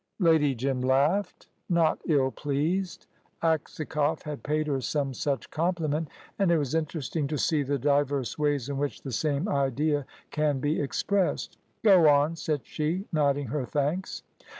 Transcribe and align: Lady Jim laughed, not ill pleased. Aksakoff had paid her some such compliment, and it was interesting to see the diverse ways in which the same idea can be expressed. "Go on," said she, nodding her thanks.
Lady 0.17 0.55
Jim 0.55 0.81
laughed, 0.81 1.45
not 1.69 1.99
ill 2.07 2.31
pleased. 2.31 3.05
Aksakoff 3.43 4.23
had 4.23 4.41
paid 4.41 4.65
her 4.65 4.81
some 4.81 5.13
such 5.13 5.51
compliment, 5.51 6.07
and 6.39 6.49
it 6.51 6.57
was 6.57 6.73
interesting 6.73 7.27
to 7.27 7.37
see 7.37 7.61
the 7.61 7.77
diverse 7.77 8.35
ways 8.35 8.67
in 8.67 8.79
which 8.79 9.03
the 9.03 9.11
same 9.11 9.47
idea 9.47 10.07
can 10.31 10.59
be 10.59 10.81
expressed. 10.81 11.59
"Go 11.83 12.09
on," 12.09 12.35
said 12.35 12.61
she, 12.65 13.05
nodding 13.13 13.45
her 13.49 13.63
thanks. 13.63 14.23